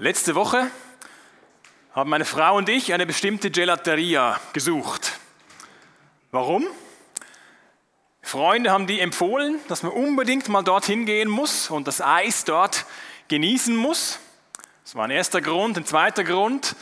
[0.00, 0.68] Letzte Woche
[1.92, 5.20] haben meine Frau und ich eine bestimmte Gelateria gesucht.
[6.32, 6.66] Warum?
[8.20, 12.86] Freunde haben die empfohlen, dass man unbedingt mal dorthin gehen muss und das Eis dort
[13.28, 14.18] genießen muss.
[14.82, 15.76] Das war ein erster Grund.
[15.76, 16.74] Ein zweiter Grund,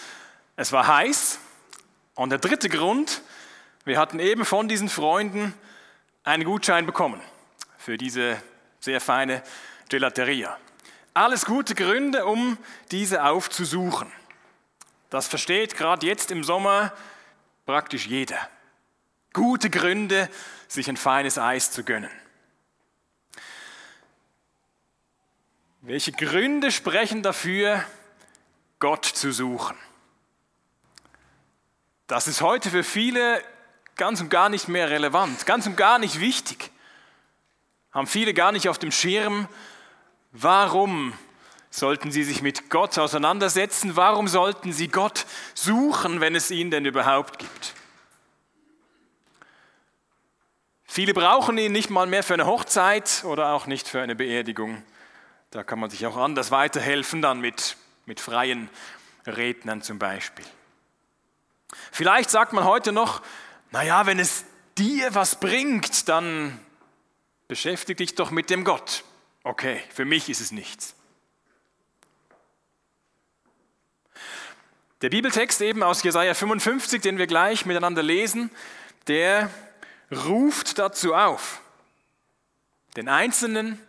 [0.57, 1.39] es war heiß.
[2.15, 3.21] Und der dritte Grund,
[3.85, 5.53] wir hatten eben von diesen Freunden
[6.25, 7.21] einen Gutschein bekommen
[7.77, 8.41] für diese
[8.81, 9.43] sehr feine
[9.91, 10.57] Gelateria.
[11.15, 12.57] Alles gute Gründe, um
[12.91, 14.11] diese aufzusuchen.
[15.11, 16.93] Das versteht gerade jetzt im Sommer
[17.67, 18.39] praktisch jeder.
[19.35, 20.31] Gute Gründe,
[20.69, 22.11] sich ein feines Eis zu gönnen.
[25.83, 27.85] Welche Gründe sprechen dafür,
[28.79, 29.77] Gott zu suchen?
[32.07, 33.43] Das ist heute für viele
[33.97, 36.71] ganz und gar nicht mehr relevant, ganz und gar nicht wichtig.
[37.91, 39.49] Haben viele gar nicht auf dem Schirm,
[40.33, 41.15] warum
[41.71, 46.85] sollten sie sich mit Gott auseinandersetzen, warum sollten sie Gott suchen, wenn es ihn denn
[46.85, 47.75] überhaupt gibt.
[50.85, 54.83] Viele brauchen ihn nicht mal mehr für eine Hochzeit oder auch nicht für eine Beerdigung.
[55.51, 58.69] Da kann man sich auch anders weiterhelfen, dann mit, mit freien
[59.27, 60.45] Rednern zum Beispiel.
[61.91, 63.23] Vielleicht sagt man heute noch,
[63.71, 64.45] naja, wenn es
[64.77, 66.61] dir was bringt, dann
[67.49, 69.05] beschäftige dich doch mit dem Gott.
[69.45, 70.95] Okay, für mich ist es nichts.
[75.01, 78.51] Der Bibeltext eben aus Jesaja 55, den wir gleich miteinander lesen,
[79.09, 79.51] der
[80.13, 81.61] ruft dazu auf,
[82.97, 83.81] den Einzelnen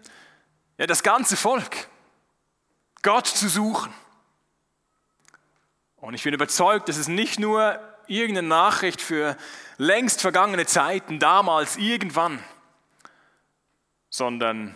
[0.80, 1.88] ja, das ganze Volk,
[3.04, 3.94] Gott zu suchen.
[5.98, 9.38] Und ich bin überzeugt, dass es nicht nur irgendeine Nachricht für
[9.78, 12.44] längst vergangene Zeiten, damals, irgendwann,
[14.10, 14.76] sondern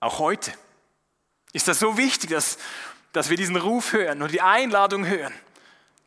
[0.00, 0.52] auch heute.
[1.52, 2.58] Ist das so wichtig, dass,
[3.12, 5.34] dass wir diesen Ruf hören und die Einladung hören,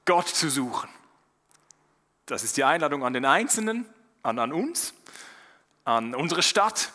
[0.05, 0.89] Gott zu suchen?
[2.25, 3.85] Das ist die Einladung an den Einzelnen,
[4.23, 4.94] an, an uns,
[5.85, 6.91] an unsere Stadt,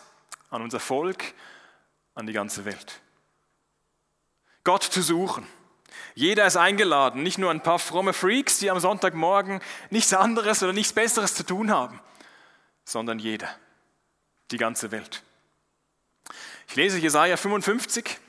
[0.49, 1.33] an unser Volk,
[2.15, 2.99] an die ganze Welt.
[4.63, 5.47] Gott zu suchen.
[6.15, 10.73] Jeder ist eingeladen, nicht nur ein paar fromme Freaks, die am Sonntagmorgen nichts anderes oder
[10.73, 11.99] nichts Besseres zu tun haben,
[12.83, 13.49] sondern jeder,
[14.51, 15.23] die ganze Welt.
[16.69, 18.19] Ich lese Jesaja 55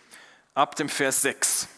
[0.55, 1.69] ab dem Vers 6.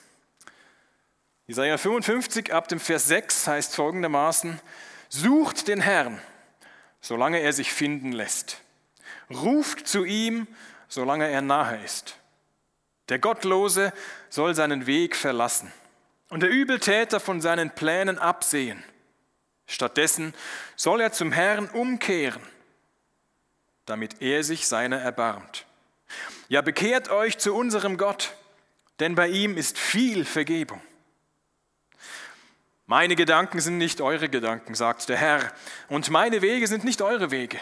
[1.49, 4.61] Jesaja 55 ab dem Vers 6 heißt folgendermaßen:
[5.09, 6.23] Sucht den Herrn,
[7.01, 8.61] solange er sich finden lässt.
[9.29, 10.47] Ruft zu ihm,
[10.87, 12.17] solange er nahe ist.
[13.09, 13.93] Der Gottlose
[14.29, 15.73] soll seinen Weg verlassen
[16.29, 18.85] und der Übeltäter von seinen Plänen absehen.
[19.67, 20.33] Stattdessen
[20.77, 22.43] soll er zum Herrn umkehren,
[23.85, 25.67] damit er sich seiner erbarmt.
[26.53, 28.35] Ja, bekehrt euch zu unserem Gott,
[29.01, 30.83] denn bei ihm ist viel Vergebung.
[32.85, 35.51] Meine Gedanken sind nicht eure Gedanken, sagt der Herr,
[35.89, 37.59] und meine Wege sind nicht eure Wege.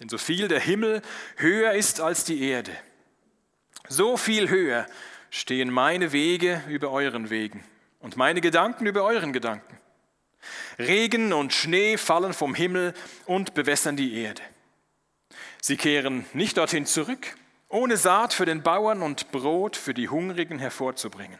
[0.00, 1.00] Denn so viel der Himmel
[1.36, 2.72] höher ist als die Erde,
[3.88, 4.84] so viel höher
[5.30, 7.62] stehen meine Wege über euren Wegen
[8.00, 9.78] und meine Gedanken über euren Gedanken.
[10.76, 12.94] Regen und Schnee fallen vom Himmel
[13.26, 14.42] und bewässern die Erde.
[15.62, 17.36] Sie kehren nicht dorthin zurück,
[17.70, 21.38] ohne Saat für den Bauern und Brot für die Hungrigen hervorzubringen.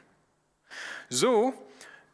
[1.11, 1.53] So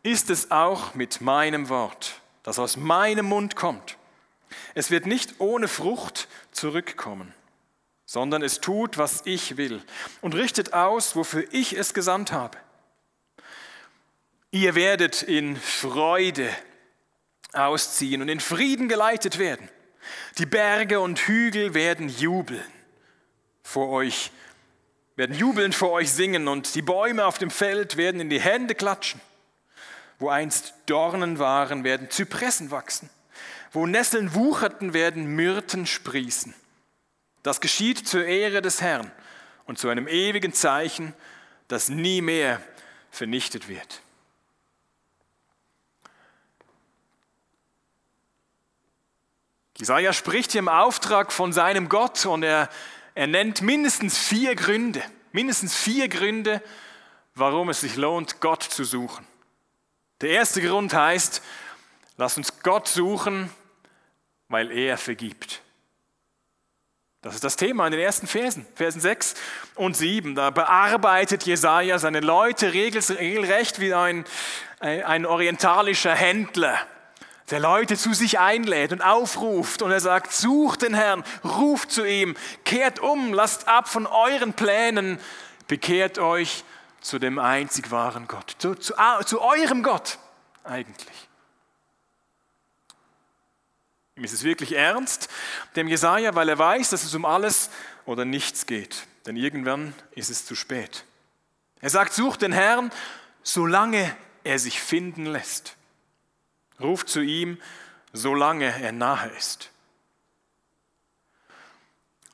[0.03, 3.97] ist es auch mit meinem Wort, das aus meinem Mund kommt.
[4.75, 7.34] Es wird nicht ohne Frucht zurückkommen,
[8.06, 9.82] sondern es tut, was ich will
[10.22, 12.56] und richtet aus, wofür ich es gesandt habe.
[14.50, 16.49] Ihr werdet in Freude
[17.53, 19.69] ausziehen und in Frieden geleitet werden.
[20.38, 22.65] Die Berge und Hügel werden jubeln
[23.66, 24.31] vor euch,
[25.16, 28.77] werden jubelnd vor euch singen und die Bäume auf dem Feld werden in die Hände
[28.77, 29.21] klatschen.
[30.21, 33.10] Wo einst Dornen waren, werden Zypressen wachsen.
[33.72, 36.55] Wo Nesseln wucherten, werden Myrten sprießen.
[37.43, 39.10] Das geschieht zur Ehre des Herrn
[39.66, 41.12] und zu einem ewigen Zeichen,
[41.66, 42.62] das nie mehr
[43.11, 44.00] vernichtet wird.
[49.76, 52.70] Jesaja spricht hier im Auftrag von seinem Gott und er,
[53.16, 55.02] er nennt mindestens vier Gründe,
[55.32, 56.62] mindestens vier Gründe,
[57.34, 59.26] warum es sich lohnt, Gott zu suchen.
[60.20, 61.42] Der erste Grund heißt,
[62.18, 63.50] lass uns Gott suchen,
[64.48, 65.62] weil er vergibt.
[67.22, 69.34] Das ist das Thema in den ersten Versen, Versen 6
[69.76, 70.34] und 7.
[70.34, 74.26] Da bearbeitet Jesaja seine Leute regelrecht wie ein,
[74.80, 76.86] ein orientalischer Händler,
[77.50, 82.04] der Leute zu sich einlädt und aufruft und er sagt, sucht den Herrn, ruft zu
[82.04, 85.20] ihm, kehrt um, lasst ab von euren Plänen,
[85.69, 86.64] bekehrt euch
[87.00, 88.94] zu dem einzig wahren Gott, zu, zu,
[89.25, 90.19] zu eurem Gott
[90.64, 91.28] eigentlich.
[94.16, 95.28] Ihm ist es wirklich ernst,
[95.76, 97.70] dem Jesaja, weil er weiß, dass es um alles
[98.06, 99.06] oder nichts geht.
[99.26, 101.04] Denn irgendwann ist es zu spät.
[101.81, 102.90] Er sagt, sucht den Herrn,
[103.42, 105.75] solange er sich finden lässt.
[106.81, 107.58] Ruft zu ihm,
[108.12, 109.70] solange er nahe ist.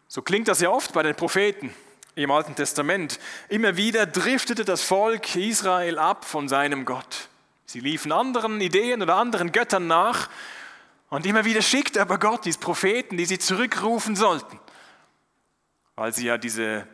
[0.09, 1.75] So klingt das ja oft bei den Propheten
[2.15, 3.19] im Alten Testament.
[3.49, 7.29] Immer wieder driftete das Volk Israel ab von seinem Gott.
[7.65, 10.29] Sie liefen anderen Ideen oder anderen Göttern nach
[11.09, 14.61] und immer wieder schickt aber Gott diese Propheten, die sie zurückrufen sollten,
[15.95, 16.87] weil sie ja diese,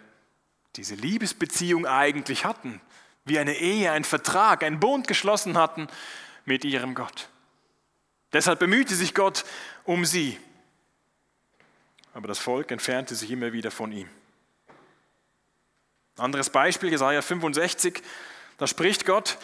[0.77, 2.81] diese Liebesbeziehung eigentlich hatten,
[3.25, 5.89] wie eine Ehe, ein Vertrag, ein Bund geschlossen hatten
[6.45, 7.29] mit ihrem Gott.
[8.33, 9.45] Deshalb bemühte sich Gott
[9.85, 10.39] um sie.
[12.13, 14.09] Aber das Volk entfernte sich immer wieder von ihm.
[16.17, 18.03] Anderes Beispiel, Jesaja 65,
[18.59, 19.39] da spricht Gott: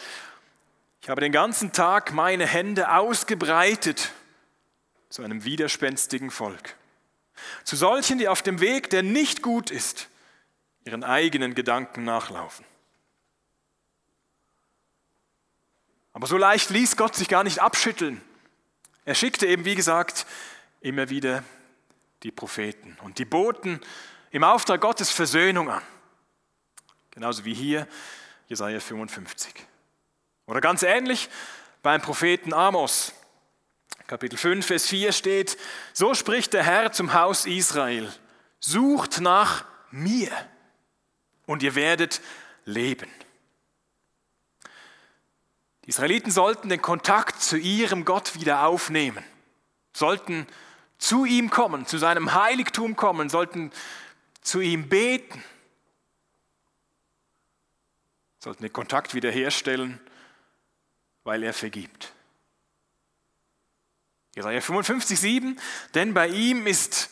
[1.01, 4.11] Ich habe den ganzen Tag meine Hände ausgebreitet
[5.09, 6.75] zu einem widerspenstigen Volk.
[7.63, 10.09] Zu solchen, die auf dem Weg, der nicht gut ist,
[10.83, 12.65] ihren eigenen Gedanken nachlaufen.
[16.13, 18.21] Aber so leicht ließ Gott sich gar nicht abschütteln.
[19.05, 20.25] Er schickte eben, wie gesagt,
[20.81, 21.43] immer wieder
[22.23, 23.79] die Propheten und die boten
[24.31, 25.83] im Auftrag Gottes Versöhnung an.
[27.11, 27.87] Genauso wie hier
[28.47, 29.53] Jesaja 55.
[30.47, 31.29] Oder ganz ähnlich
[31.83, 33.13] beim Propheten Amos.
[34.07, 35.57] Kapitel 5, Vers 4 steht,
[35.93, 38.11] so spricht der Herr zum Haus Israel,
[38.59, 40.31] sucht nach mir
[41.45, 42.21] und ihr werdet
[42.65, 43.09] leben.
[45.85, 49.23] Die Israeliten sollten den Kontakt zu ihrem Gott wieder aufnehmen,
[49.93, 50.47] sollten
[50.97, 53.71] zu ihm kommen, zu seinem Heiligtum kommen, sollten
[54.41, 55.43] zu ihm beten,
[58.39, 59.99] sollten den Kontakt wiederherstellen,
[61.23, 62.13] weil er vergibt.
[64.35, 65.59] Jesaja 55, 7,
[65.93, 67.09] denn bei ihm ist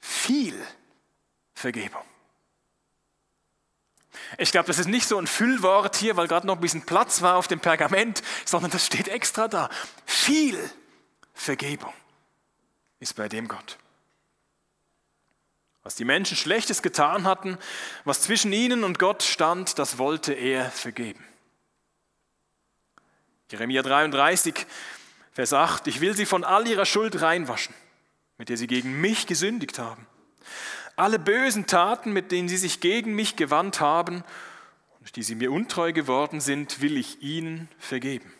[0.00, 0.60] viel
[1.54, 2.04] Vergebung.
[4.38, 7.22] Ich glaube, das ist nicht so ein Füllwort hier, weil gerade noch ein bisschen Platz
[7.22, 9.70] war auf dem Pergament, sondern das steht extra da.
[10.04, 10.58] Viel
[11.34, 11.92] Vergebung
[12.98, 13.78] ist bei dem Gott.
[15.82, 17.58] Was die Menschen Schlechtes getan hatten,
[18.04, 21.24] was zwischen ihnen und Gott stand, das wollte er vergeben.
[23.50, 24.66] Jeremia 33,
[25.32, 27.74] Vers 8, ich will sie von all ihrer Schuld reinwaschen,
[28.38, 30.08] mit der sie gegen mich gesündigt haben.
[30.96, 34.24] Alle bösen Taten, mit denen sie sich gegen mich gewandt haben
[34.98, 38.32] und die sie mir untreu geworden sind, will ich ihnen vergeben.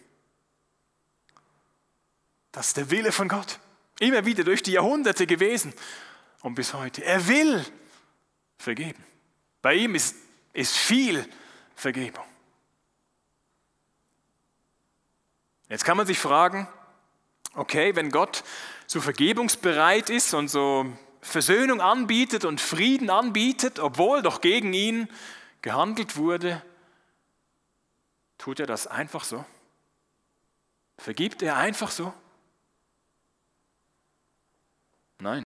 [2.52, 3.60] Das ist der Wille von Gott.
[4.00, 5.74] Immer wieder durch die Jahrhunderte gewesen
[6.40, 7.04] und bis heute.
[7.04, 7.64] Er will
[8.56, 9.04] vergeben.
[9.60, 10.16] Bei ihm ist,
[10.54, 11.28] ist viel
[11.74, 12.24] Vergebung.
[15.68, 16.68] Jetzt kann man sich fragen,
[17.54, 18.44] okay, wenn Gott
[18.86, 20.86] so vergebungsbereit ist und so
[21.26, 25.08] Versöhnung anbietet und Frieden anbietet, obwohl doch gegen ihn
[25.60, 26.62] gehandelt wurde,
[28.38, 29.44] tut er das einfach so?
[30.98, 32.14] Vergibt er einfach so?
[35.18, 35.42] Nein.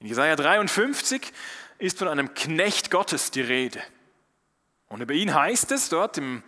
[0.00, 1.32] In Jesaja 53
[1.78, 3.82] ist von einem Knecht Gottes die Rede.
[4.88, 6.42] Und über ihn heißt es dort im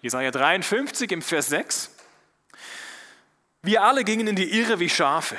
[0.00, 1.94] Jesaja 53 im Vers 6.
[3.62, 5.36] Wir alle gingen in die Irre wie Schafe.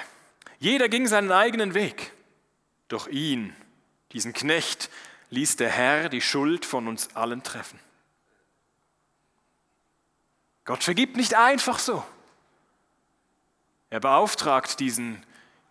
[0.59, 2.11] Jeder ging seinen eigenen Weg.
[2.87, 3.55] Doch ihn,
[4.11, 4.89] diesen Knecht,
[5.29, 7.79] ließ der Herr die Schuld von uns allen treffen.
[10.65, 12.05] Gott vergibt nicht einfach so.
[13.89, 15.25] Er beauftragt diesen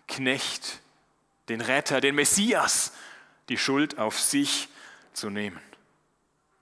[0.09, 0.81] Knecht,
[1.49, 2.93] den Retter, den Messias,
[3.49, 4.69] die Schuld auf sich
[5.13, 5.61] zu nehmen.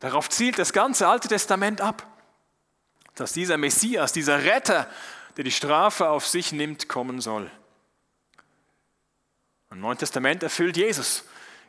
[0.00, 2.06] Darauf zielt das ganze Alte Testament ab
[3.16, 4.88] dass dieser Messias, dieser Retter,
[5.36, 7.50] der die Strafe auf sich nimmt, kommen soll.
[9.76, 11.22] Im Neuen Testament erfüllt Jesus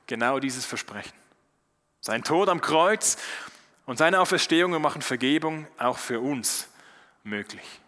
[0.08, 1.12] genau dieses Versprechen.
[2.00, 3.18] Sein Tod am Kreuz
[3.86, 6.70] und seine Auferstehung machen Vergebung auch für uns
[7.26, 7.82] möglich.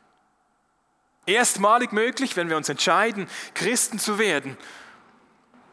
[1.26, 4.58] Erstmalig möglich, wenn wir uns entscheiden, Christen zu werden.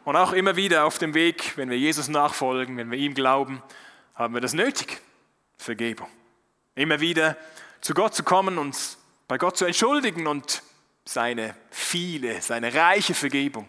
[0.05, 3.61] Und auch immer wieder auf dem Weg, wenn wir Jesus nachfolgen, wenn wir ihm glauben,
[4.15, 5.01] haben wir das nötig.
[5.57, 6.07] Vergebung.
[6.73, 7.35] Immer wieder
[7.81, 10.63] zu Gott zu kommen, uns bei Gott zu entschuldigen und
[11.03, 13.67] seine viele, seine reiche Vergebung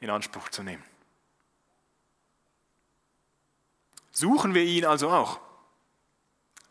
[0.00, 0.82] in Anspruch zu nehmen.
[4.10, 5.40] Suchen wir ihn also auch.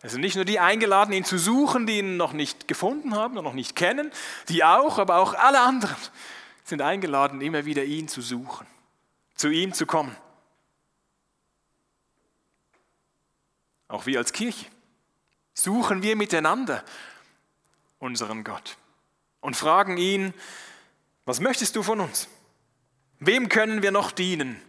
[0.01, 3.37] Es sind nicht nur die eingeladen, ihn zu suchen, die ihn noch nicht gefunden haben
[3.37, 4.11] und noch nicht kennen,
[4.47, 5.95] die auch, aber auch alle anderen
[6.63, 8.67] sind eingeladen, immer wieder ihn zu suchen,
[9.35, 10.15] zu ihm zu kommen.
[13.87, 14.65] auch wir als Kirche,
[15.53, 16.83] suchen wir miteinander
[17.99, 18.77] unseren Gott
[19.41, 20.33] und fragen ihn,
[21.25, 22.27] was möchtest du von uns?
[23.19, 24.61] Wem können wir noch dienen?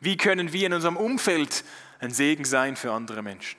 [0.00, 1.64] Wie können wir in unserem Umfeld
[2.00, 3.58] ein Segen sein für andere Menschen?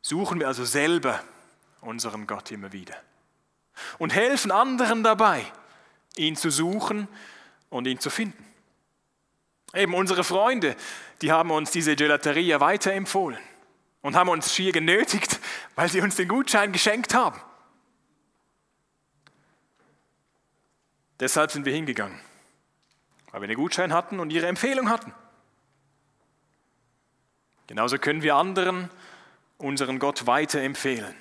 [0.00, 1.22] Suchen wir also selber
[1.80, 2.96] unseren Gott immer wieder
[3.98, 5.44] und helfen anderen dabei,
[6.16, 7.08] ihn zu suchen
[7.70, 8.44] und ihn zu finden.
[9.74, 10.76] Eben unsere Freunde,
[11.20, 13.38] die haben uns diese Gelateria weiterempfohlen
[14.00, 15.38] und haben uns schier genötigt,
[15.74, 17.40] weil sie uns den Gutschein geschenkt haben.
[21.20, 22.20] Deshalb sind wir hingegangen,
[23.30, 25.12] weil wir einen Gutschein hatten und ihre Empfehlung hatten.
[27.66, 28.90] Genauso können wir anderen
[29.58, 31.14] unseren Gott weiterempfehlen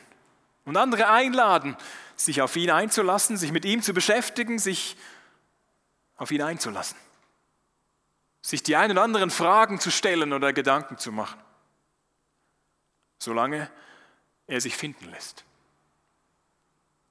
[0.66, 1.76] und andere einladen,
[2.16, 4.96] sich auf ihn einzulassen, sich mit ihm zu beschäftigen, sich
[6.16, 6.98] auf ihn einzulassen,
[8.42, 11.40] sich die ein oder anderen Fragen zu stellen oder Gedanken zu machen,
[13.20, 13.70] solange
[14.46, 15.44] er sich finden lässt.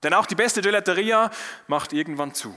[0.02, 1.30] Denn auch die beste Gelateria
[1.66, 2.56] macht irgendwann zu.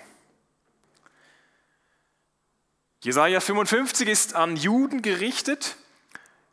[3.02, 5.78] Jesaja 55 ist an Juden gerichtet,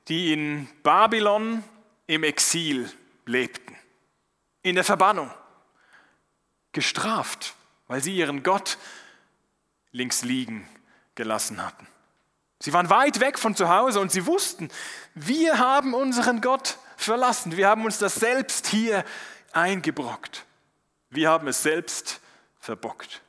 [0.08, 1.64] die in Babylon
[2.06, 2.90] im Exil
[3.24, 3.76] lebten,
[4.62, 5.30] in der Verbannung,
[6.70, 7.54] gestraft,
[7.88, 8.78] weil sie ihren Gott
[9.90, 10.68] links liegen
[11.16, 11.88] gelassen hatten.
[12.60, 14.70] Sie waren weit weg von zu Hause und sie wussten,
[15.14, 19.04] wir haben unseren Gott verlassen, wir haben uns das selbst hier
[19.52, 20.44] eingebrockt,
[21.10, 22.20] wir haben es selbst
[22.60, 23.22] verbockt.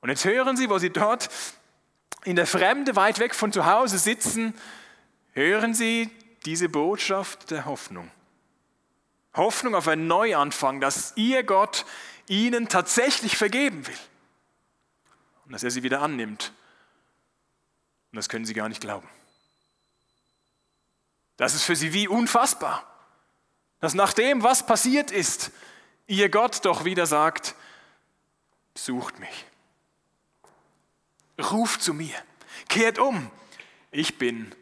[0.00, 1.28] Und jetzt hören Sie, wo Sie dort
[2.24, 4.54] in der Fremde weit weg von zu Hause sitzen,
[5.32, 6.10] hören Sie
[6.44, 8.10] diese Botschaft der Hoffnung.
[9.34, 11.84] Hoffnung auf einen Neuanfang, dass Ihr Gott
[12.28, 13.98] Ihnen tatsächlich vergeben will
[15.50, 16.52] und dass er sie wieder annimmt.
[18.12, 19.08] Und das können Sie gar nicht glauben.
[21.36, 22.86] Das ist für Sie wie unfassbar,
[23.80, 25.50] dass nach dem, was passiert ist,
[26.06, 27.54] Ihr Gott doch wieder sagt,
[28.74, 29.46] sucht mich.
[31.40, 32.14] Ruft zu mir,
[32.68, 33.30] kehrt um,
[33.90, 34.54] ich bin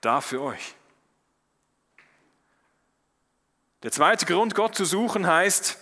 [0.00, 0.74] da für euch.
[3.82, 5.78] Der zweite Grund, Gott zu suchen, heißt,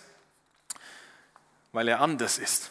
[1.73, 2.71] weil er anders ist.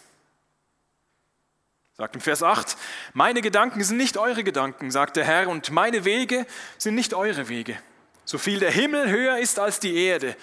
[1.94, 2.78] Sagt im Vers 8,
[3.14, 6.46] meine Gedanken sind nicht eure Gedanken, sagt der Herr, und meine Wege
[6.78, 7.78] sind nicht eure Wege.
[8.26, 10.36] So viel der Himmel höher ist als die Erde,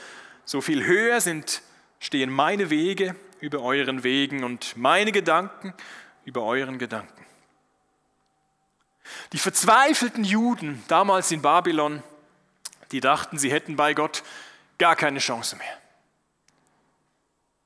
[0.44, 1.62] so viel höher sind,
[1.98, 5.74] stehen meine Wege über euren Wegen und meine Gedanken
[6.28, 7.24] über euren Gedanken.
[9.32, 12.02] Die verzweifelten Juden damals in Babylon,
[12.92, 14.22] die dachten, sie hätten bei Gott
[14.76, 15.78] gar keine Chance mehr.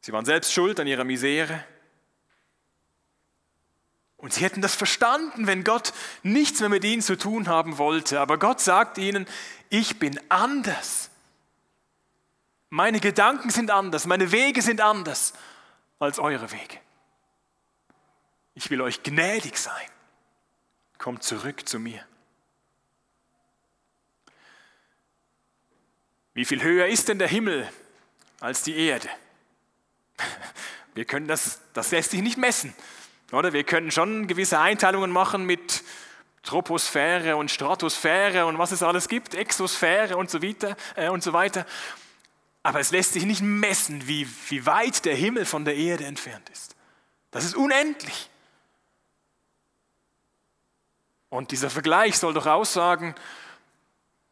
[0.01, 1.65] Sie waren selbst schuld an ihrer Misere.
[4.17, 5.93] Und sie hätten das verstanden, wenn Gott
[6.23, 8.21] nichts mehr mit ihnen zu tun haben wollte.
[8.21, 9.27] Aber Gott sagt ihnen,
[9.71, 11.11] ich bin anders.
[12.71, 15.33] Meine Gedanken sind anders, meine Wege sind anders
[15.99, 16.79] als eure Wege.
[18.55, 19.87] Ich will euch gnädig sein.
[20.99, 22.07] Kommt zurück zu mir.
[26.35, 27.69] Wie viel höher ist denn der Himmel
[28.41, 29.09] als die Erde?
[30.95, 32.75] Wir können das, das lässt sich nicht messen.
[33.31, 35.83] Oder wir können schon gewisse Einteilungen machen mit
[36.43, 40.77] Troposphäre und Stratosphäre und was es alles gibt, Exosphäre und so weiter.
[40.97, 41.65] Äh, und so weiter.
[42.63, 46.49] Aber es lässt sich nicht messen, wie, wie weit der Himmel von der Erde entfernt
[46.51, 46.77] ist.
[47.31, 48.29] Das ist unendlich.
[51.33, 53.15] Und dieser Vergleich soll doch aussagen,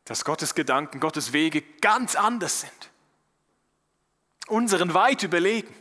[0.04, 2.90] dass Gottes Gedanken, Gottes Wege ganz anders sind.
[4.48, 5.74] Unseren weit überlegen.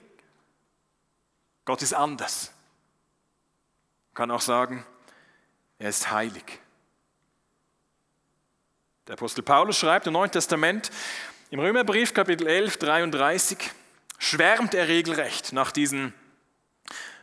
[1.66, 2.54] Gott ist anders.
[4.08, 4.86] Man kann auch sagen,
[5.78, 6.62] er ist heilig.
[9.08, 10.90] Der Apostel Paulus schreibt im Neuen Testament,
[11.50, 13.58] im Römerbrief Kapitel 11, 33,
[14.20, 16.14] schwärmt er regelrecht nach diesen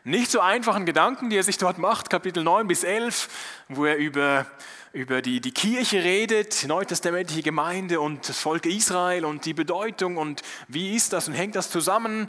[0.07, 3.29] nicht so einfachen Gedanken, die er sich dort macht, Kapitel 9 bis 11,
[3.69, 4.47] wo er über,
[4.93, 10.17] über die, die Kirche redet, die neutestamentliche Gemeinde und das Volk Israel und die Bedeutung
[10.17, 12.29] und wie ist das und hängt das zusammen.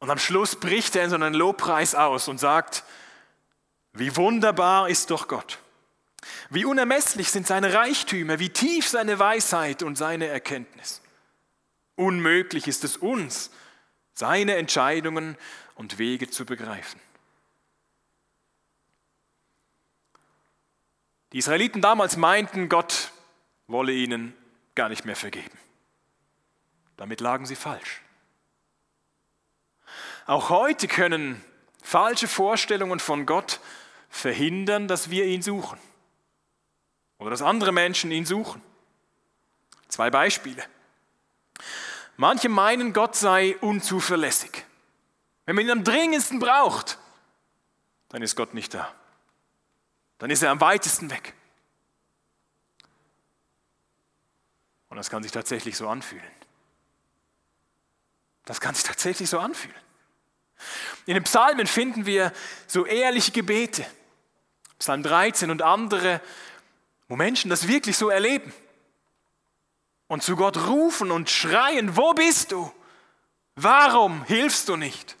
[0.00, 2.82] Und am Schluss bricht er in so einen Lobpreis aus und sagt,
[3.92, 5.58] wie wunderbar ist doch Gott.
[6.48, 11.00] Wie unermesslich sind seine Reichtümer, wie tief seine Weisheit und seine Erkenntnis.
[11.94, 13.52] Unmöglich ist es uns,
[14.14, 15.36] seine Entscheidungen
[15.80, 17.00] und Wege zu begreifen.
[21.32, 23.12] Die Israeliten damals meinten, Gott
[23.66, 24.36] wolle ihnen
[24.74, 25.58] gar nicht mehr vergeben.
[26.98, 28.02] Damit lagen sie falsch.
[30.26, 31.42] Auch heute können
[31.82, 33.58] falsche Vorstellungen von Gott
[34.10, 35.78] verhindern, dass wir ihn suchen
[37.16, 38.60] oder dass andere Menschen ihn suchen.
[39.88, 40.62] Zwei Beispiele.
[42.18, 44.66] Manche meinen, Gott sei unzuverlässig.
[45.50, 46.96] Wenn man ihn am dringendsten braucht,
[48.10, 48.94] dann ist Gott nicht da.
[50.18, 51.34] Dann ist er am weitesten weg.
[54.90, 56.22] Und das kann sich tatsächlich so anfühlen.
[58.44, 59.74] Das kann sich tatsächlich so anfühlen.
[61.06, 62.32] In den Psalmen finden wir
[62.68, 63.84] so ehrliche Gebete.
[64.78, 66.20] Psalm 13 und andere,
[67.08, 68.54] wo Menschen das wirklich so erleben.
[70.06, 72.72] Und zu Gott rufen und schreien, wo bist du?
[73.56, 75.16] Warum hilfst du nicht?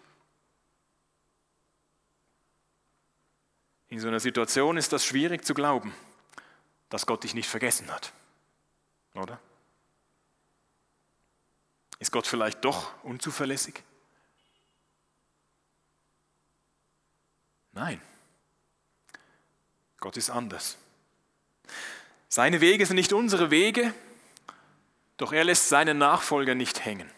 [3.90, 5.92] In so einer Situation ist das schwierig zu glauben,
[6.88, 8.12] dass Gott dich nicht vergessen hat.
[9.14, 9.40] Oder?
[11.98, 13.82] Ist Gott vielleicht doch unzuverlässig?
[17.72, 18.00] Nein.
[19.98, 20.78] Gott ist anders.
[22.28, 23.92] Seine Wege sind nicht unsere Wege,
[25.16, 27.10] doch er lässt seine Nachfolger nicht hängen.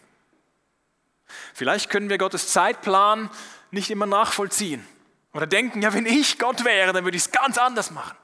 [1.53, 3.29] Vielleicht können wir Gottes Zeitplan
[3.69, 4.85] nicht immer nachvollziehen
[5.33, 8.15] oder denken, ja, wenn ich Gott wäre, dann würde ich es ganz anders machen.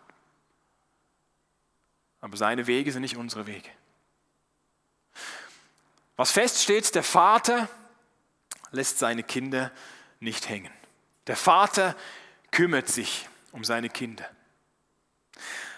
[2.22, 3.70] Aber seine Wege sind nicht unsere Wege.
[6.16, 7.70] Was feststeht, der Vater
[8.72, 9.72] lässt seine Kinder
[10.20, 10.72] nicht hängen.
[11.28, 11.96] Der Vater
[12.52, 14.30] kümmert sich um seine Kinder.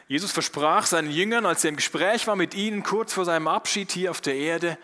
[0.07, 3.91] Jesus versprach seinen Jüngern, als er im Gespräch war mit ihnen, kurz vor seinem Abschied
[3.91, 4.77] hier auf der Erde,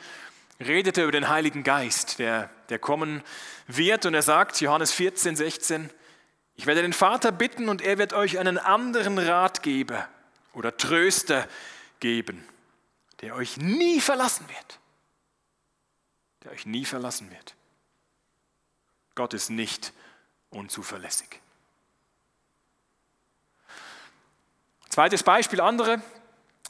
[0.60, 3.24] redete er über den Heiligen Geist, der, der kommen
[3.68, 4.06] wird.
[4.06, 5.90] Und er sagt, Johannes 14, 16,
[6.58, 10.10] ich werde den Vater bitten und er wird euch einen anderen Ratgeber
[10.54, 11.48] oder Tröster
[12.02, 12.46] geben,
[13.22, 14.80] der euch nie verlassen wird
[16.48, 17.56] der euch nie verlassen wird.
[19.16, 19.92] Gott ist nicht
[20.50, 21.42] unzuverlässig.
[24.88, 26.02] Zweites Beispiel, andere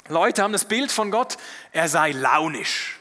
[0.07, 1.37] Leute haben das Bild von Gott,
[1.71, 2.99] er sei launisch.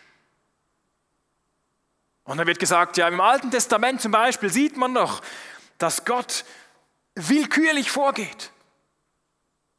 [2.24, 5.22] Und dann wird gesagt, ja, im Alten Testament zum Beispiel sieht man doch,
[5.78, 6.44] dass Gott
[7.16, 8.52] willkürlich vorgeht.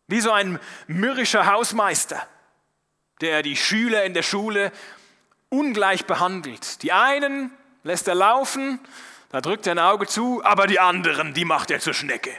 [0.08, 2.28] Wie so ein mürrischer Hausmeister,
[3.22, 4.72] der die Schüler in der Schule
[5.50, 6.82] ungleich behandelt.
[6.84, 7.52] Die einen
[7.84, 8.80] lässt er laufen,
[9.30, 12.38] da drückt er ein Auge zu, aber die anderen, die macht er zur Schnecke.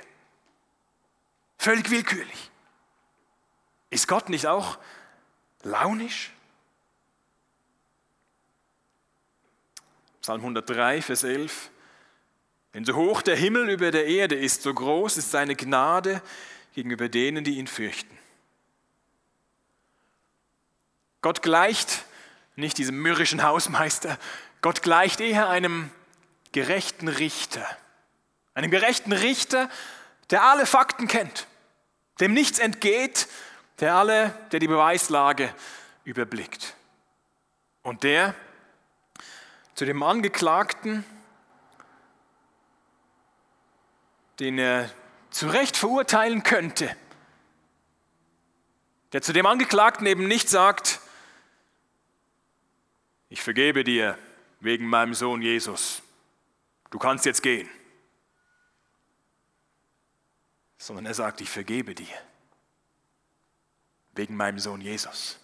[1.58, 2.50] Völlig willkürlich.
[3.90, 4.78] Ist Gott nicht auch
[5.62, 6.32] launisch?
[10.20, 11.70] Psalm 103, Vers 11.
[12.74, 16.22] Denn so hoch der Himmel über der Erde ist, so groß ist seine Gnade
[16.74, 18.16] gegenüber denen, die ihn fürchten.
[21.22, 22.04] Gott gleicht
[22.57, 24.18] nicht diesem mürrischen Hausmeister.
[24.61, 25.90] Gott gleicht eher einem
[26.52, 27.66] gerechten Richter.
[28.54, 29.70] Einem gerechten Richter,
[30.31, 31.46] der alle Fakten kennt,
[32.20, 33.28] dem nichts entgeht,
[33.81, 35.54] der alle, der die Beweislage
[36.04, 36.74] überblickt.
[37.83, 38.35] Und der
[39.74, 41.04] zu dem Angeklagten,
[44.40, 44.90] den er
[45.31, 46.94] zu Recht verurteilen könnte,
[49.12, 51.01] der zu dem Angeklagten eben nicht sagt,
[53.31, 54.18] ich vergebe dir
[54.61, 56.03] wegen meinem Sohn Jesus.
[56.90, 57.68] Du kannst jetzt gehen.
[60.79, 62.07] Sondern er sagt, ich vergebe dir
[64.12, 65.38] wegen meinem Sohn Jesus.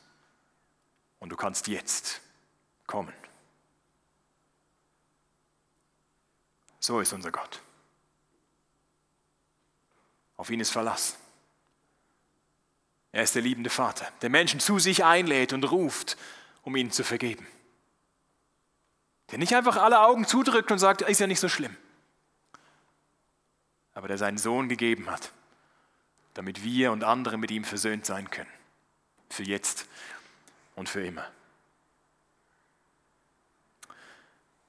[1.19, 2.21] Und du kannst jetzt
[2.87, 3.13] kommen.
[6.81, 7.61] So ist unser Gott.
[10.45, 11.17] Auf ihn ist Verlass.
[13.13, 16.19] Er ist der liebende Vater, der Menschen zu sich einlädt und ruft,
[16.65, 17.47] um ihnen zu vergeben.
[19.31, 21.75] Der nicht einfach alle Augen zudrückt und sagt, ist ja nicht so schlimm.
[23.95, 25.33] Aber der seinen Sohn gegeben hat,
[26.35, 28.53] damit wir und andere mit ihm versöhnt sein können.
[29.31, 29.87] Für jetzt
[30.75, 31.27] und für immer.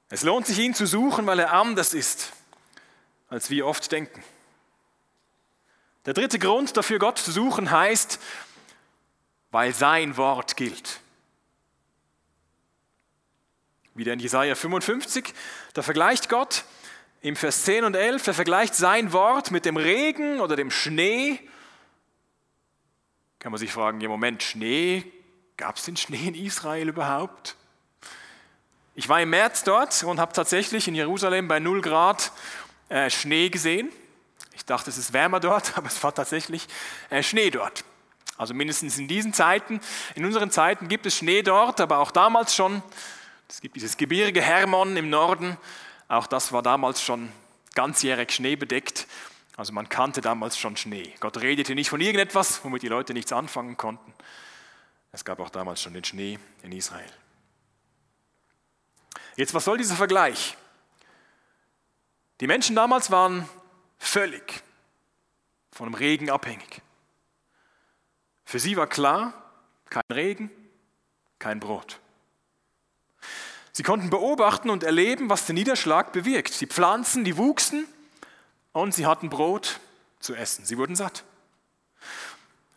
[0.08, 2.32] Es lohnt sich, ihn zu suchen, weil er anders ist,
[3.28, 4.24] als wir oft denken.
[6.06, 8.20] Der dritte Grund dafür, Gott zu suchen, heißt,
[9.50, 11.00] weil sein Wort gilt.
[13.94, 15.34] Wieder in Jesaja 55,
[15.74, 16.64] da vergleicht Gott
[17.22, 21.40] im Vers 10 und 11, er vergleicht sein Wort mit dem Regen oder dem Schnee.
[23.40, 25.10] Kann man sich fragen, ja Moment, Schnee,
[25.56, 27.56] gab es den Schnee in Israel überhaupt?
[28.94, 32.30] Ich war im März dort und habe tatsächlich in Jerusalem bei 0 Grad
[32.90, 33.90] äh, Schnee gesehen.
[34.56, 36.66] Ich dachte, es ist wärmer dort, aber es war tatsächlich
[37.10, 37.84] äh, Schnee dort.
[38.36, 39.80] Also mindestens in diesen Zeiten,
[40.14, 42.82] in unseren Zeiten gibt es Schnee dort, aber auch damals schon
[43.48, 45.56] es gibt dieses Gebirge Hermon im Norden,
[46.08, 47.30] auch das war damals schon
[47.74, 49.06] ganzjährig schneebedeckt.
[49.56, 51.14] Also man kannte damals schon Schnee.
[51.20, 54.12] Gott redete nicht von irgendetwas, womit die Leute nichts anfangen konnten.
[55.12, 57.10] Es gab auch damals schon den Schnee in Israel.
[59.36, 60.56] Jetzt, was soll dieser Vergleich?
[62.40, 63.48] Die Menschen damals waren
[63.98, 64.62] völlig
[65.70, 66.82] von dem Regen abhängig.
[68.44, 69.34] Für sie war klar,
[69.90, 70.50] kein Regen,
[71.38, 72.00] kein Brot.
[73.72, 76.60] Sie konnten beobachten und erleben, was der Niederschlag bewirkt.
[76.62, 77.86] Die Pflanzen, die wuchsen
[78.72, 79.80] und sie hatten Brot
[80.18, 80.64] zu essen.
[80.64, 81.24] Sie wurden satt.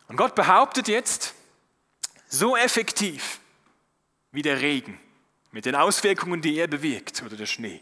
[0.08, 1.34] Und Gott behauptet jetzt,
[2.28, 3.40] so effektiv
[4.30, 5.00] wie der Regen
[5.52, 7.80] mit den Auswirkungen, die er bewirkt oder der Schnee,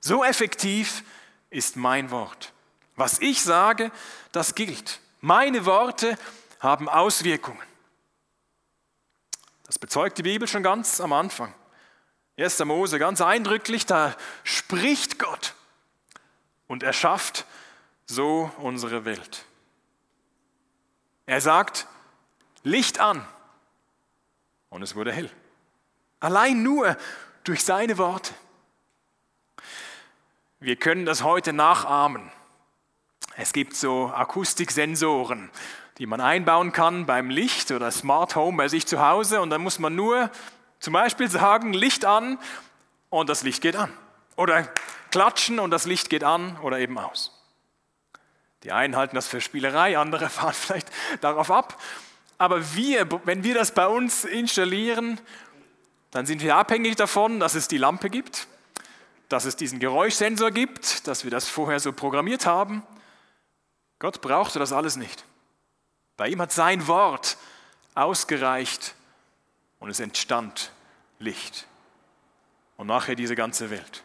[0.00, 1.04] so effektiv
[1.50, 2.53] ist mein Wort.
[2.96, 3.90] Was ich sage,
[4.32, 5.00] das gilt.
[5.20, 6.16] Meine Worte
[6.60, 7.62] haben Auswirkungen.
[9.64, 11.54] Das bezeugt die Bibel schon ganz am Anfang.
[12.36, 12.64] 1.
[12.64, 15.54] Mose ganz eindrücklich, da spricht Gott
[16.66, 17.46] und er schafft
[18.06, 19.44] so unsere Welt.
[21.26, 21.86] Er sagt,
[22.62, 23.26] Licht an
[24.68, 25.30] und es wurde hell.
[26.20, 26.96] Allein nur
[27.44, 28.34] durch seine Worte.
[30.60, 32.32] Wir können das heute nachahmen.
[33.36, 35.50] Es gibt so Akustiksensoren,
[35.98, 39.60] die man einbauen kann beim Licht oder Smart Home bei sich zu Hause und dann
[39.60, 40.30] muss man nur
[40.78, 42.38] zum Beispiel sagen, Licht an
[43.10, 43.92] und das Licht geht an.
[44.36, 44.68] Oder
[45.10, 47.32] klatschen und das Licht geht an oder eben aus.
[48.62, 51.80] Die einen halten das für Spielerei, andere fahren vielleicht darauf ab.
[52.38, 55.20] Aber wir, wenn wir das bei uns installieren,
[56.12, 58.46] dann sind wir abhängig davon, dass es die Lampe gibt,
[59.28, 62.84] dass es diesen Geräuschsensor gibt, dass wir das vorher so programmiert haben.
[63.98, 65.24] Gott brauchte das alles nicht.
[66.16, 67.36] Bei ihm hat sein Wort
[67.94, 68.94] ausgereicht
[69.78, 70.72] und es entstand
[71.18, 71.66] Licht.
[72.76, 74.02] Und nachher diese ganze Welt.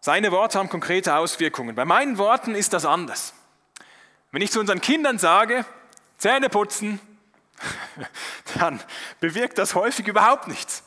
[0.00, 1.74] Seine Worte haben konkrete Auswirkungen.
[1.74, 3.34] Bei meinen Worten ist das anders.
[4.30, 5.64] Wenn ich zu unseren Kindern sage,
[6.16, 7.00] Zähne putzen,
[8.58, 8.80] dann
[9.20, 10.84] bewirkt das häufig überhaupt nichts.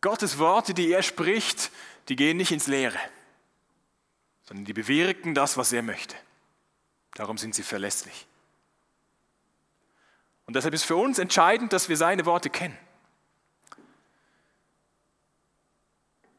[0.00, 1.70] Gottes Worte, die er spricht,
[2.08, 2.98] die gehen nicht ins Leere,
[4.44, 6.16] sondern die bewirken das, was er möchte.
[7.14, 8.26] Darum sind sie verlässlich.
[10.46, 12.76] Und deshalb ist für uns entscheidend, dass wir seine Worte kennen.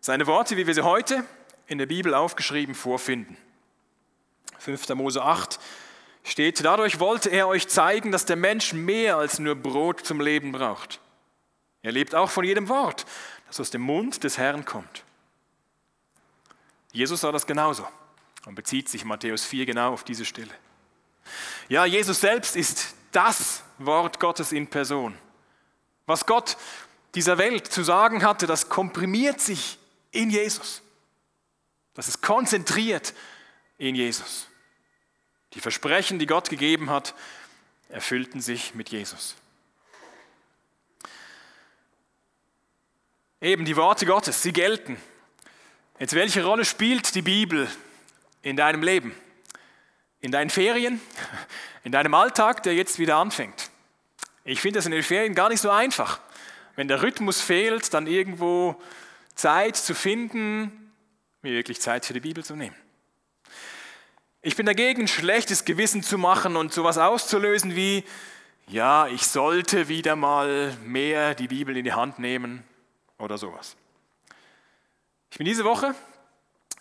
[0.02, 1.24] Seine Worte, wie wir sie heute
[1.68, 3.38] in der Bibel aufgeschrieben vorfinden.
[4.58, 4.90] 5.
[4.90, 5.60] Mose 8
[6.24, 10.52] steht, dadurch wollte er euch zeigen, dass der Mensch mehr als nur Brot zum Leben
[10.52, 11.00] braucht.
[11.82, 13.06] Er lebt auch von jedem Wort,
[13.48, 15.04] das aus dem Mund des Herrn kommt.
[16.92, 17.88] Jesus sah das genauso
[18.46, 20.54] und bezieht sich Matthäus 4 genau auf diese Stelle.
[21.70, 25.18] Ja, Jesus selbst ist das Wort Gottes in Person.
[26.06, 26.58] Was Gott
[27.16, 29.78] dieser Welt zu sagen hatte, das komprimiert sich
[30.12, 30.82] in Jesus.
[31.94, 33.14] Das ist konzentriert
[33.78, 34.48] in Jesus.
[35.54, 37.14] Die Versprechen, die Gott gegeben hat,
[37.90, 39.36] erfüllten sich mit Jesus.
[43.42, 44.98] Eben die Worte Gottes, sie gelten.
[46.02, 47.70] Jetzt, welche Rolle spielt die Bibel
[48.42, 49.14] in deinem Leben?
[50.20, 51.00] In deinen Ferien?
[51.84, 53.70] In deinem Alltag, der jetzt wieder anfängt?
[54.44, 56.20] Ich finde das in den Ferien gar nicht so einfach.
[56.76, 58.82] Wenn der Rhythmus fehlt, dann irgendwo
[59.36, 60.92] Zeit zu finden,
[61.44, 62.76] mir wirklich Zeit für die Bibel zu nehmen.
[64.42, 68.04] Ich bin dagegen, schlechtes Gewissen zu machen und sowas auszulösen wie,
[68.66, 72.64] ja, ich sollte wieder mal mehr die Bibel in die Hand nehmen
[73.20, 73.78] oder sowas.
[75.32, 75.96] Ich bin diese Woche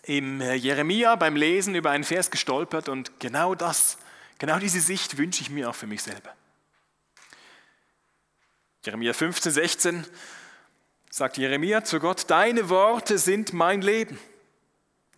[0.03, 3.97] im Jeremia beim Lesen über einen Vers gestolpert und genau das,
[4.39, 6.35] genau diese Sicht wünsche ich mir auch für mich selber.
[8.83, 10.05] Jeremia 15, 16
[11.09, 14.19] sagt Jeremia zu Gott, deine Worte sind mein Leben.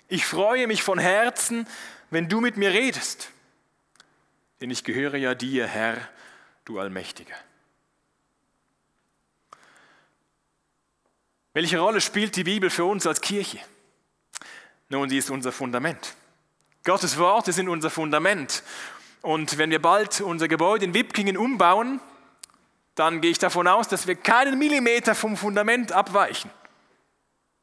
[0.08, 1.67] Ich freue mich von Herzen,
[2.12, 3.30] wenn du mit mir redest,
[4.62, 5.98] denn ich gehöre ja dir, Herr,
[6.65, 7.36] du Allmächtiger.
[11.54, 13.60] Welche Rolle spielt die Bibel für uns als Kirche?
[14.89, 16.16] Nun, sie ist unser Fundament.
[16.84, 18.63] Gottes Worte sind unser Fundament.
[19.22, 22.02] Und wenn wir bald unser Gebäude in Wipkingen umbauen,
[22.96, 26.52] dann gehe ich davon aus, dass wir keinen Millimeter vom Fundament abweichen,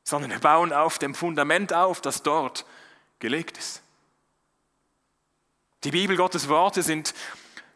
[0.02, 2.64] sondern wir bauen auf dem Fundament auf, das dort
[3.18, 3.82] gelegt ist.
[5.84, 7.14] Die Bibel Gottes Worte sind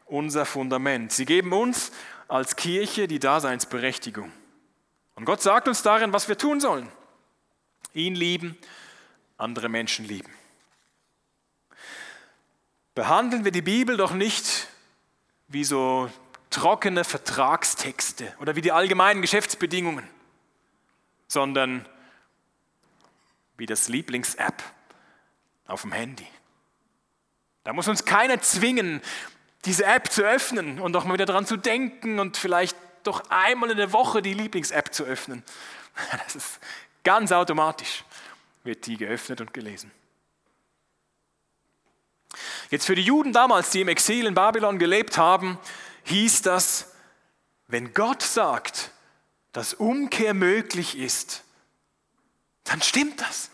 [0.07, 1.13] unser Fundament.
[1.13, 1.93] Sie geben uns
[2.29, 4.33] als Kirche die Daseinsberechtigung.
[5.15, 6.91] Und Gott sagt uns darin, was wir tun sollen.
[7.93, 8.59] Ihn lieben,
[9.39, 10.33] andere Menschen lieben.
[12.95, 14.69] Behandeln wir die Bibel doch nicht
[15.49, 16.11] wie so
[16.51, 20.09] trockene Vertragstexte oder wie die allgemeinen Geschäftsbedingungen,
[21.27, 21.87] sondern
[23.57, 24.63] wie das Lieblings-App
[25.67, 26.27] auf dem Handy.
[27.65, 29.01] Da muss uns keiner zwingen,
[29.65, 33.71] diese App zu öffnen und doch mal wieder daran zu denken und vielleicht doch einmal
[33.71, 35.43] in der Woche die Lieblings-App zu öffnen.
[36.27, 36.59] Das ist
[37.05, 38.05] ganz automatisch,
[38.65, 39.93] wird die geöffnet und gelesen.
[42.71, 45.59] Jetzt für die Juden damals, die im Exil in Babylon gelebt haben,
[46.05, 46.93] hieß das,
[47.69, 48.91] wenn Gott sagt,
[49.53, 51.45] dass Umkehr möglich ist,
[52.65, 53.51] dann stimmt das.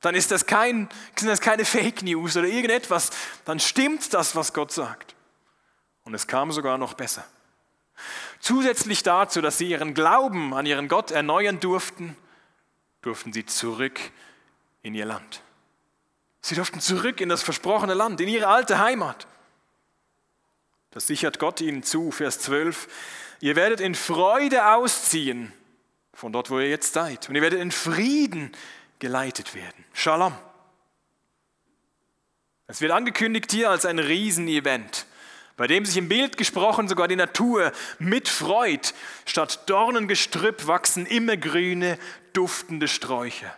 [0.00, 3.10] Dann ist das kein, sind das keine Fake News oder irgendetwas.
[3.44, 5.15] Dann stimmt das, was Gott sagt.
[6.06, 7.26] Und es kam sogar noch besser.
[8.38, 12.16] Zusätzlich dazu, dass sie ihren Glauben an ihren Gott erneuern durften,
[13.02, 13.98] durften sie zurück
[14.82, 15.42] in ihr Land.
[16.42, 19.26] Sie durften zurück in das versprochene Land, in ihre alte Heimat.
[20.92, 22.86] Das sichert Gott ihnen zu, Vers 12.
[23.40, 25.52] Ihr werdet in Freude ausziehen
[26.14, 27.28] von dort, wo ihr jetzt seid.
[27.28, 28.52] Und ihr werdet in Frieden
[29.00, 29.84] geleitet werden.
[29.92, 30.38] Shalom.
[32.68, 35.06] Es wird angekündigt hier als ein Riesenevent,
[35.56, 38.94] bei dem sich im Bild gesprochen sogar die Natur mitfreut.
[39.24, 41.98] Statt Dornengestrüpp wachsen immergrüne,
[42.32, 43.56] duftende Sträucher.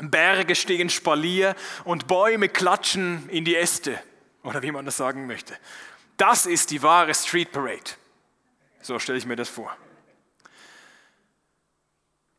[0.00, 4.00] Berge stehen Spalier und Bäume klatschen in die Äste,
[4.44, 5.56] oder wie man das sagen möchte.
[6.16, 7.90] Das ist die wahre Street Parade.
[8.80, 9.76] So stelle ich mir das vor.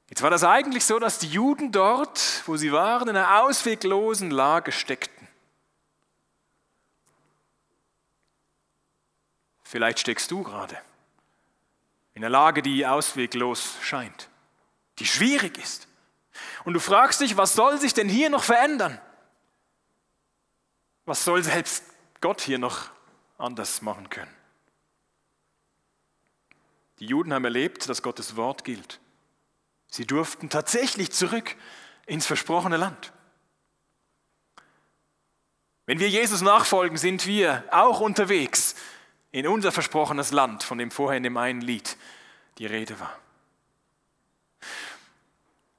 [0.10, 4.32] Jetzt war das eigentlich so, dass die Juden dort, wo sie waren, in einer ausweglosen
[4.32, 5.19] Lage steckten.
[9.70, 10.76] Vielleicht steckst du gerade
[12.16, 14.28] in einer Lage, die ausweglos scheint,
[14.98, 15.88] die schwierig ist.
[16.66, 19.00] Und du fragst dich, was soll sich denn hier noch verändern?
[21.06, 21.84] Was soll selbst
[22.20, 22.90] Gott hier noch
[23.38, 24.34] anders machen können?
[26.98, 29.00] Die Juden haben erlebt, dass Gottes Wort gilt.
[29.86, 31.56] Sie durften tatsächlich zurück
[32.08, 33.14] ins versprochene Land.
[35.86, 38.76] Wenn wir Jesus nachfolgen, sind wir auch unterwegs
[39.32, 41.98] in unser versprochenes Land, von dem vorher in dem einen Lied
[42.58, 43.18] die Rede war.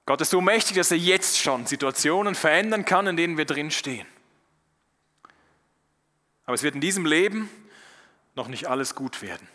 [0.06, 3.70] Gott ist so mächtig, dass er jetzt schon Situationen verändern kann, in denen wir drin
[3.70, 4.06] stehen.
[6.44, 7.48] Aber es wird in diesem Leben
[8.34, 9.46] noch nicht alles gut werden.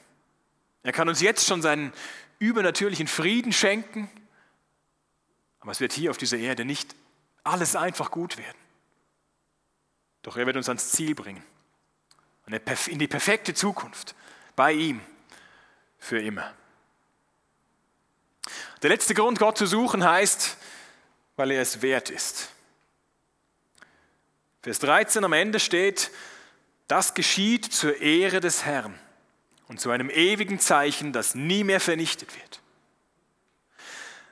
[0.83, 1.91] Er kann uns jetzt schon seinen
[2.39, 4.09] übernatürlichen Frieden schenken,
[5.59, 6.95] aber es wird hier auf dieser Erde nicht
[7.43, 8.57] alles einfach gut werden.
[10.21, 11.43] Doch er wird uns ans Ziel bringen,
[12.47, 14.15] in die perfekte Zukunft,
[14.55, 15.01] bei ihm,
[15.97, 16.53] für immer.
[18.81, 20.57] Der letzte Grund, Gott zu suchen, heißt,
[21.35, 22.49] weil er es wert ist.
[24.61, 26.11] Vers 13 am Ende steht,
[26.87, 28.99] das geschieht zur Ehre des Herrn
[29.67, 32.61] und zu einem ewigen Zeichen, das nie mehr vernichtet wird.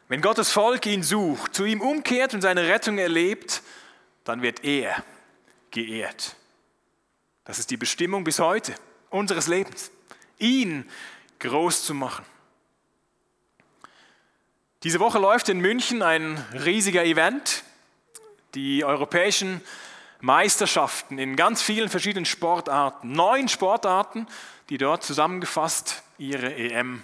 [0.08, 3.64] Wenn Gottes Volk ihn sucht, zu ihm umkehrt und seine Rettung erlebt,
[4.24, 5.04] dann wird er
[5.72, 6.36] geehrt.
[7.46, 8.74] Das ist die Bestimmung bis heute
[9.10, 9.92] unseres Lebens,
[10.38, 10.90] ihn
[11.40, 12.26] groß zu machen.
[14.84, 17.64] Diese Woche läuft in München ein riesiger Event,
[18.56, 19.62] die europäischen
[20.22, 24.28] Meisterschaften in ganz vielen verschiedenen Sportarten, neun Sportarten,
[24.70, 27.04] die dort zusammengefasst ihre EM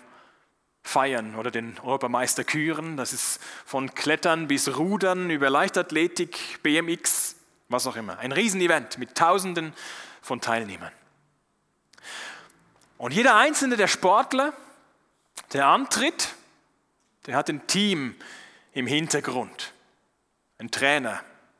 [0.83, 2.95] feiern oder den Europameister küren.
[2.95, 7.35] Das ist von Klettern bis Rudern über Leichtathletik, BMX,
[7.67, 8.19] was auch immer.
[8.19, 9.73] Ein Riesenevent mit Tausenden
[10.29, 10.91] von Teilnehmern.
[12.99, 14.53] Und jeder einzelne der Sportler,
[15.53, 16.35] der antritt,
[17.25, 18.13] der hat ein Team
[18.73, 19.73] im Hintergrund.
[20.59, 21.19] Ein Trainer,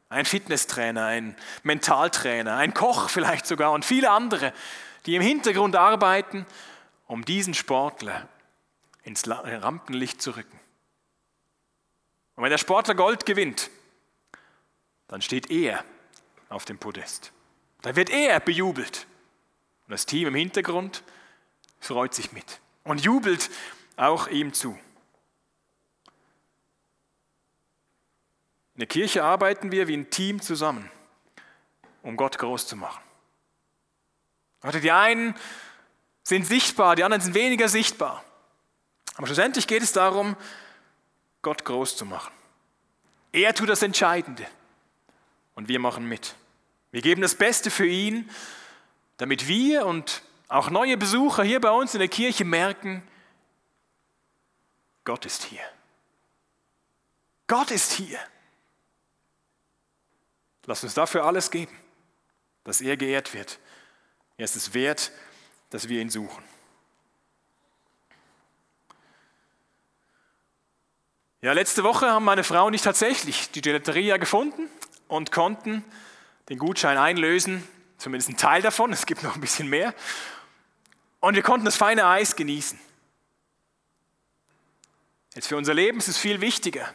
[0.10, 4.54] ein Fitnesstrainer, ein Mentaltrainer, ein Koch vielleicht sogar und viele andere,
[5.08, 6.46] die im Hintergrund arbeiten,
[7.08, 8.30] um diesen Sportler
[9.02, 10.60] ins Rampenlicht zu rücken.
[12.36, 13.72] Und wenn der Sportler Gold gewinnt,
[15.08, 15.84] dann steht er
[16.50, 17.32] auf dem Podest.
[17.82, 19.08] Dann wird er bejubelt.
[19.88, 21.04] Und das Team im Hintergrund
[21.80, 23.50] freut sich mit und jubelt
[23.96, 24.78] auch ihm zu.
[28.76, 30.90] In der Kirche arbeiten wir wie ein Team zusammen,
[32.02, 33.02] um Gott groß zu machen.
[34.64, 35.36] Die einen
[36.24, 38.24] sind sichtbar, die anderen sind weniger sichtbar.
[39.16, 40.38] Aber schlussendlich geht es darum,
[41.42, 42.32] Gott groß zu machen.
[43.32, 44.48] Er tut das Entscheidende
[45.56, 46.36] und wir machen mit.
[46.92, 48.30] Wir geben das Beste für ihn,
[49.18, 53.04] damit wir und auch neue Besucher hier bei uns in der Kirche merken,
[55.04, 55.64] Gott ist hier.
[57.48, 58.20] Gott ist hier.
[60.66, 61.76] Lass uns dafür alles geben,
[62.64, 63.60] dass er geehrt wird.
[64.38, 65.12] Er ist es wert,
[65.70, 66.44] dass wir ihn suchen.
[71.42, 74.70] Ja, letzte Woche haben meine Frau und ich tatsächlich die Gelateria gefunden
[75.08, 75.84] und konnten
[76.50, 77.64] den Gutschein einlösen,
[77.98, 79.94] zumindest ein Teil davon, es gibt noch ein bisschen mehr.
[81.20, 82.80] Und wir konnten das feine Eis genießen.
[85.36, 86.94] Jetzt für unser Leben ist es viel wichtiger,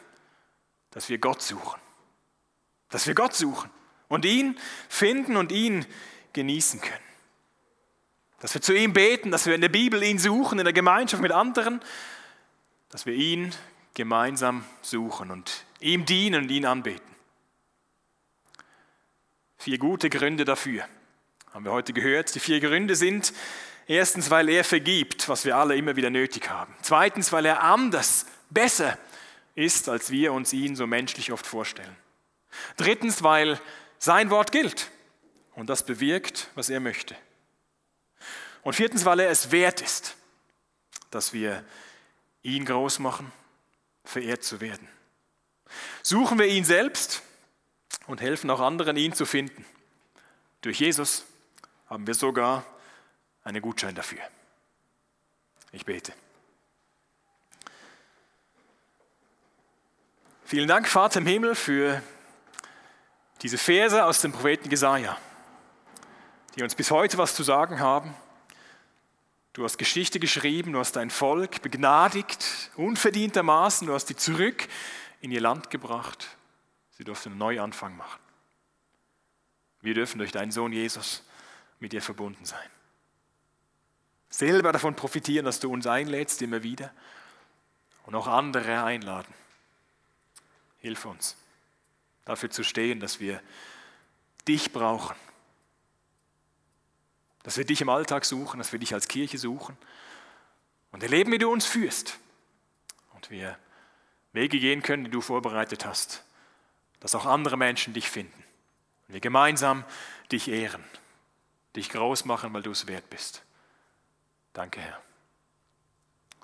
[0.90, 1.80] dass wir Gott suchen.
[2.90, 3.70] Dass wir Gott suchen
[4.08, 5.86] und ihn finden und ihn
[6.32, 6.98] genießen können.
[8.40, 11.22] Dass wir zu ihm beten, dass wir in der Bibel ihn suchen, in der Gemeinschaft
[11.22, 11.80] mit anderen,
[12.88, 13.54] dass wir ihn
[13.94, 17.13] gemeinsam suchen und ihm dienen und ihn anbeten.
[19.64, 20.86] Vier gute Gründe dafür
[21.50, 22.34] haben wir heute gehört.
[22.34, 23.32] Die vier Gründe sind,
[23.86, 26.76] erstens, weil er vergibt, was wir alle immer wieder nötig haben.
[26.82, 28.98] Zweitens, weil er anders, besser
[29.54, 31.96] ist, als wir uns ihn so menschlich oft vorstellen.
[32.76, 33.58] Drittens, weil
[33.98, 34.90] sein Wort gilt
[35.54, 37.16] und das bewirkt, was er möchte.
[38.64, 40.14] Und viertens, weil er es wert ist,
[41.10, 41.64] dass wir
[42.42, 43.32] ihn groß machen,
[44.04, 44.86] verehrt zu werden.
[46.02, 47.22] Suchen wir ihn selbst
[48.06, 49.64] und helfen auch anderen, ihn zu finden.
[50.60, 51.24] Durch Jesus
[51.88, 52.64] haben wir sogar
[53.44, 54.20] einen Gutschein dafür.
[55.72, 56.12] Ich bete.
[60.44, 62.02] Vielen Dank, Vater im Himmel, für
[63.42, 65.18] diese Verse aus dem Propheten Jesaja,
[66.54, 68.14] die uns bis heute was zu sagen haben.
[69.52, 74.68] Du hast Geschichte geschrieben, du hast dein Volk begnadigt, unverdientermaßen, du hast die zurück
[75.20, 76.36] in ihr Land gebracht.
[76.96, 78.20] Sie durften einen Neuanfang machen.
[79.80, 81.22] Wir dürfen durch deinen Sohn Jesus
[81.78, 82.70] mit dir verbunden sein.
[84.30, 86.92] Selber davon profitieren, dass du uns einlädst immer wieder
[88.06, 89.32] und auch andere einladen.
[90.78, 91.36] Hilf uns,
[92.24, 93.40] dafür zu stehen, dass wir
[94.48, 95.16] dich brauchen.
[97.42, 99.76] Dass wir dich im Alltag suchen, dass wir dich als Kirche suchen
[100.92, 102.18] und erleben, wie du uns führst.
[103.14, 103.58] Und wir
[104.32, 106.24] Wege gehen können, die du vorbereitet hast,
[107.04, 108.42] dass auch andere Menschen dich finden.
[109.06, 109.84] Und wir gemeinsam
[110.32, 110.82] dich ehren,
[111.76, 113.42] dich groß machen, weil du es wert bist.
[114.54, 115.02] Danke, Herr.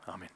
[0.04, 0.28] Amen.